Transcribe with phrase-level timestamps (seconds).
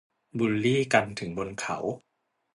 [0.39, 1.77] บุลลี่กันถึงบนเขา